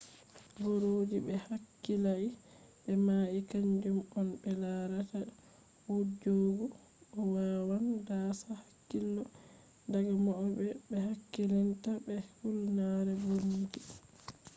[0.61, 2.25] boroji be hakkilai
[2.83, 5.35] be mai kaanjum on ɓe larat je
[5.87, 6.65] wujjugo
[7.11, 9.23] bo wawan daasa hakkilo
[9.91, 13.81] daga mauɓe be hakkilinta be hulnare bomji